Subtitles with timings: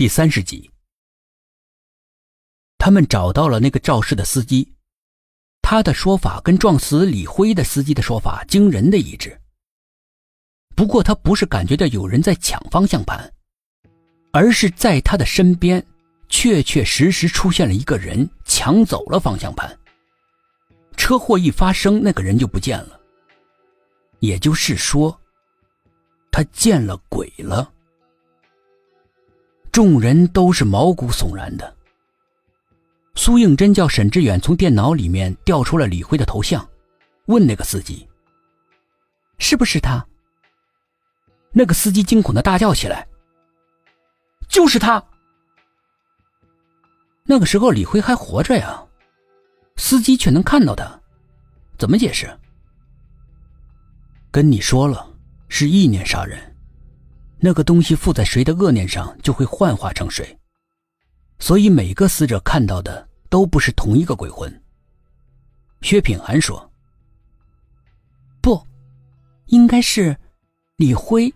[0.00, 0.70] 第三十集，
[2.78, 4.66] 他们找到了那个肇事的司机，
[5.60, 9.38] 他的说法跟撞死李辉的司机的说法惊人的一致。
[10.74, 13.30] 不过他不是感觉到有人在抢方向盘，
[14.32, 15.86] 而是在他的身边，
[16.30, 19.78] 确确实实出现了一个人抢走了方向盘。
[20.96, 22.98] 车祸一发生，那个人就不见了。
[24.20, 25.20] 也就是说，
[26.32, 27.70] 他见了鬼了。
[29.72, 31.76] 众人都是毛骨悚然的。
[33.14, 36.66] 苏应真叫沈志远从电脑里面调出了李辉的头像，
[37.26, 38.08] 问那个司机
[39.38, 40.04] ：“是不是他？”
[41.52, 43.06] 那个司机惊恐的大叫起来
[44.48, 45.02] ：“就是他！”
[47.24, 48.82] 那个时候李辉还活着呀，
[49.76, 51.00] 司机却能看到他，
[51.78, 52.28] 怎么解释？
[54.30, 55.12] 跟你说了，
[55.48, 56.49] 是意念杀人。
[57.42, 60.38] 那个东西附在谁的恶念上，就会幻化成谁，
[61.38, 64.62] 所以每个死者看到的都不是同一个鬼魂。
[65.80, 66.70] 薛品涵说
[68.42, 68.62] ：“不，
[69.46, 70.14] 应该是
[70.76, 71.32] 李辉、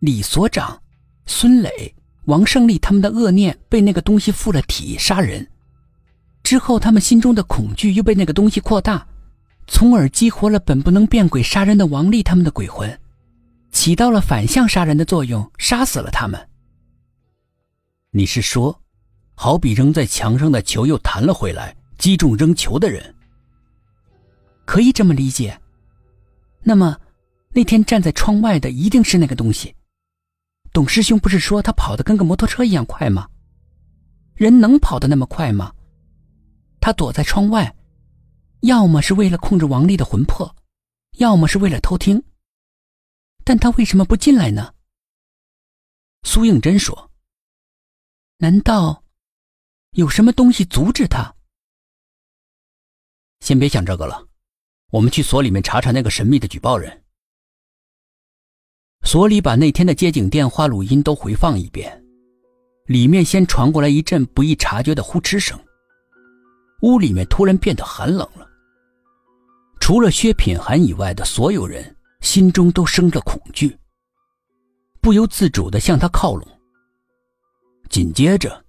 [0.00, 0.78] 李所长、
[1.24, 1.94] 孙磊、
[2.26, 5.48] 王胜利他们的恶念被那个东西附了体杀人，
[6.42, 9.06] 之后他们心中的恐惧又被那个东西扩大，
[9.66, 12.96] 从而激活了本不能变鬼杀人的王丽他们的鬼魂。”
[13.72, 16.48] 起到了反向杀人的作用，杀死了他们。
[18.10, 18.80] 你是说，
[19.34, 23.14] 好比扔在墙上的球又弹了回来，击中扔球的人？
[24.66, 25.58] 可以这么理解。
[26.62, 26.96] 那么，
[27.52, 29.74] 那天站在窗外的一定是那个东西。
[30.72, 33.26] 董师兄不是说他跑得跟个摩托车一样快吗？
[34.34, 35.72] 人能跑得那么快吗？
[36.78, 37.74] 他躲在窗外，
[38.60, 40.54] 要么是为了控制王丽的魂魄，
[41.16, 42.22] 要么是为了偷听。
[43.44, 44.74] 但他为什么不进来呢？
[46.24, 47.10] 苏应真说
[48.38, 49.02] ：“难道
[49.90, 51.34] 有什么东西阻止他？”
[53.40, 54.28] 先别想这个了，
[54.90, 57.02] 我们去所里面查查那个神秘的举报人。
[59.04, 62.04] 所里把那天的接警电话录音都回放一遍，
[62.86, 65.58] 里面先传过来一阵不易察觉的呼哧声，
[66.82, 68.48] 屋里面突然变得寒冷了。
[69.80, 71.96] 除了薛品涵以外的所有人。
[72.22, 73.78] 心中都生着恐惧，
[75.02, 76.48] 不由自主的向他靠拢。
[77.90, 78.64] 紧接着，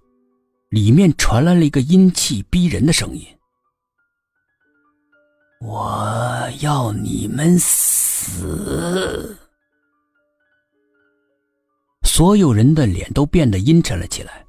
[0.68, 3.26] 里面传来了一个阴气逼人的声音
[5.62, 9.34] ：“我要你们死！”
[12.04, 14.44] 所有人的脸都变得阴沉了起来。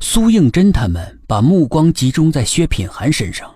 [0.00, 3.52] 苏应真他们把目光集中在薛品涵身上，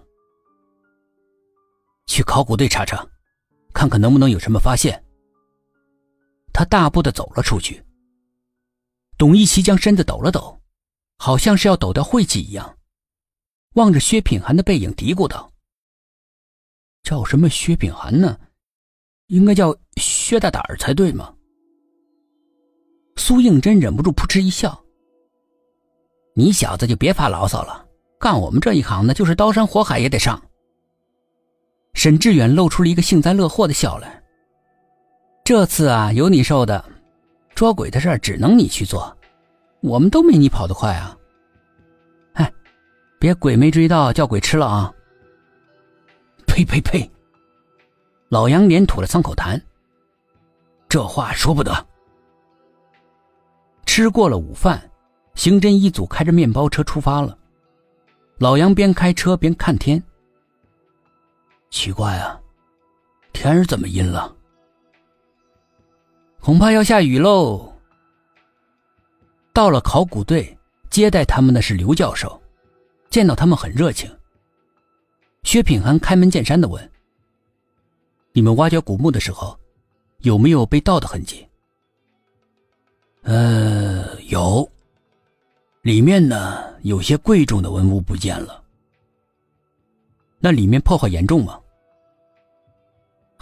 [2.06, 3.06] 去考古队查查。
[3.72, 5.02] 看看能不能有什么发现。
[6.52, 7.82] 他大步的走了出去。
[9.16, 10.60] 董一奇将身子抖了抖，
[11.16, 12.76] 好像是要抖掉晦气一样，
[13.74, 15.52] 望着薛品涵的背影嘀咕道
[17.02, 18.38] ：“叫什么薛品涵呢？
[19.28, 21.32] 应该叫薛大胆儿才对嘛。”
[23.16, 24.84] 苏应真忍不住扑哧一笑
[26.34, 27.86] ：“你小子就别发牢骚了，
[28.18, 30.42] 干我们这一行的，就是刀山火海也得上。”
[31.94, 34.22] 沈志远露出了一个幸灾乐祸的笑来。
[35.44, 36.84] 这次啊，有你受的，
[37.54, 39.16] 捉鬼的事儿只能你去做，
[39.80, 41.16] 我们都没你跑得快啊！
[42.34, 42.52] 哎，
[43.18, 44.92] 别鬼没追到叫鬼吃了啊！
[46.46, 47.08] 呸呸呸！
[48.28, 49.60] 老杨连吐了三口痰。
[50.88, 51.86] 这话说不得。
[53.84, 54.90] 吃过了午饭，
[55.34, 57.36] 刑侦一组开着面包车出发了。
[58.38, 60.02] 老杨边开车边看天。
[61.72, 62.38] 奇怪啊，
[63.32, 64.32] 天儿怎么阴了？
[66.38, 67.72] 恐怕要下雨喽。
[69.54, 70.56] 到了考古队，
[70.90, 72.40] 接待他们的是刘教授，
[73.08, 74.08] 见到他们很热情。
[75.44, 76.90] 薛品涵开门见山的问
[78.32, 79.58] ：“你们挖掘古墓的时候，
[80.18, 81.48] 有没有被盗的痕迹
[83.24, 84.70] ？”“呃，有，
[85.80, 88.62] 里面呢有些贵重的文物不见了。
[90.38, 91.58] ”“那里面破坏严重吗？”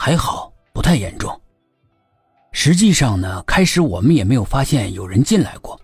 [0.02, 1.38] 还好，不太严重。
[2.52, 5.78] 实际上呢，开始我们也没有发现有人进来过，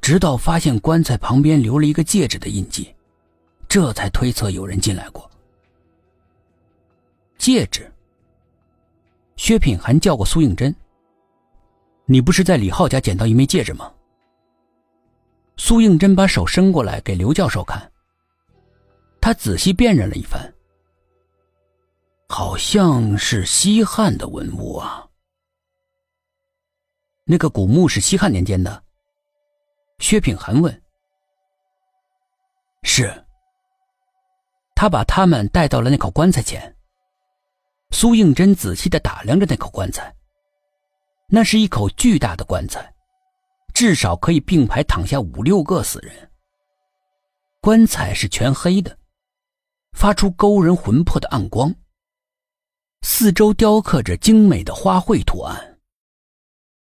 [0.00, 2.92] 直到发现棺材旁边留了一个戒指的印记，
[3.68, 5.30] 这才推测有人进来过。
[7.38, 7.88] 戒指。
[9.36, 10.74] 薛品涵叫过苏应真
[12.04, 13.88] ：“你不是在李浩家捡到一枚戒指吗？”
[15.56, 17.92] 苏应真把手伸过来给刘教授看，
[19.20, 20.52] 他仔细辨认了一番。
[22.28, 25.08] 好像是西汉的文物啊。
[27.24, 28.82] 那个古墓是西汉年间的，
[29.98, 30.82] 薛品涵问
[32.84, 33.24] ：“是。”
[34.76, 36.74] 他把他们带到了那口棺材前。
[37.90, 40.14] 苏应真仔细的打量着那口棺材，
[41.26, 42.94] 那是一口巨大的棺材，
[43.72, 46.30] 至少可以并排躺下五六个死人。
[47.60, 48.96] 棺材是全黑的，
[49.92, 51.74] 发出勾人魂魄的暗光。
[53.02, 55.77] 四周雕刻着精美的花卉图案。